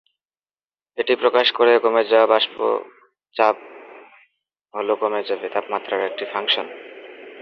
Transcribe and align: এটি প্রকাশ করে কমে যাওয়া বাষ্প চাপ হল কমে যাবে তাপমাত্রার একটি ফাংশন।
এটি 0.97 1.13
প্রকাশ 1.15 1.47
করে 1.51 1.71
কমে 1.79 2.03
যাওয়া 2.03 2.27
বাষ্প 2.27 2.55
চাপ 3.35 3.55
হল 4.73 4.89
কমে 4.95 5.21
যাবে 5.23 5.47
তাপমাত্রার 5.49 6.07
একটি 6.09 6.25
ফাংশন। 6.25 6.67